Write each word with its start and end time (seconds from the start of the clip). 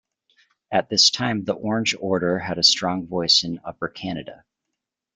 At 0.71 0.89
this 0.89 1.11
time, 1.11 1.43
the 1.43 1.53
Orange 1.53 1.93
Order 1.99 2.39
had 2.39 2.57
a 2.57 2.63
strong 2.63 3.05
voice 3.05 3.43
in 3.43 3.61
Upper 3.63 3.87
Canada. 3.87 4.43